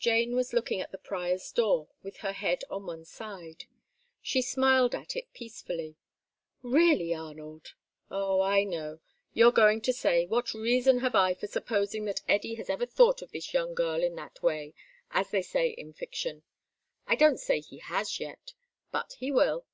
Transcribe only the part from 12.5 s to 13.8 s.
has ever thought of this young